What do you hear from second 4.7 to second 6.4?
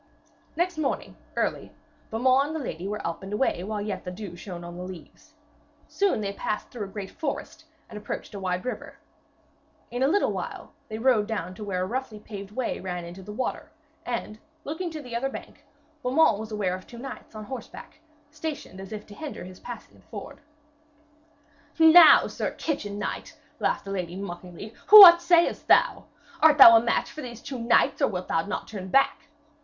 the leaves. Soon they